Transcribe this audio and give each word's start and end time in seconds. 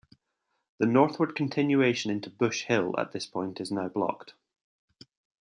The 0.79 0.87
northward 0.87 1.35
continuation 1.35 2.09
into 2.09 2.31
Bush 2.31 2.63
Hill 2.63 2.95
at 2.97 3.11
this 3.11 3.27
point 3.27 3.61
is 3.61 3.71
now 3.71 3.87
blocked. 3.87 4.33